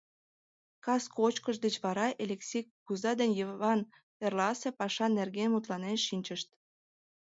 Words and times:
Кас 0.85 1.03
кочкыш 1.17 1.57
деч 1.65 1.75
вара 1.83 2.07
Элексей 2.23 2.63
кугыза 2.71 3.11
ден 3.19 3.31
Йыван 3.39 3.79
эрласе 4.25 4.69
паша 4.79 5.07
нерген 5.19 5.49
мутланен 5.51 5.97
шинчышт. 6.07 6.47